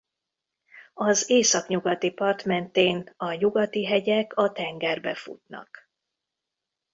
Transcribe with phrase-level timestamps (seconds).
[0.93, 5.89] Az északnyugati part mentén a nyugati hegyek a tengerbe futnak.